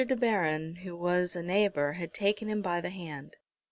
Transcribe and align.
De 0.03 0.15
Baron, 0.15 0.77
who 0.77 0.95
was 0.95 1.35
a 1.35 1.43
neighbour, 1.43 1.91
had 1.93 2.11
taken 2.11 2.47
him 2.47 2.63
by 2.63 2.81
the 2.81 2.89
hand. 2.89 3.35